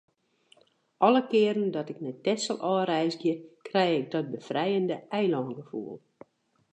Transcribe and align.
Alle 0.97 1.27
kearen 1.31 1.67
dat 1.75 1.89
ik 1.93 1.99
nei 2.03 2.15
Texel 2.25 2.57
ôfreizgje, 2.73 3.33
krij 3.67 3.91
ik 3.99 4.07
dat 4.15 4.31
befrijende 4.35 4.97
eilângefoel. 5.19 5.93